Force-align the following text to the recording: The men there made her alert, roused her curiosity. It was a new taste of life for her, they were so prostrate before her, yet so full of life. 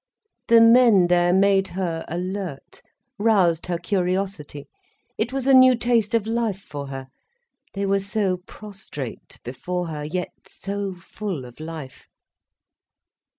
The 0.47 0.61
men 0.61 1.05
there 1.09 1.31
made 1.31 1.67
her 1.77 2.03
alert, 2.07 2.81
roused 3.19 3.67
her 3.67 3.77
curiosity. 3.77 4.67
It 5.15 5.31
was 5.31 5.45
a 5.45 5.53
new 5.53 5.75
taste 5.75 6.15
of 6.15 6.25
life 6.25 6.59
for 6.63 6.87
her, 6.87 7.09
they 7.75 7.85
were 7.85 7.99
so 7.99 8.37
prostrate 8.47 9.37
before 9.43 9.89
her, 9.89 10.03
yet 10.03 10.33
so 10.47 10.95
full 10.95 11.45
of 11.45 11.59
life. 11.59 12.07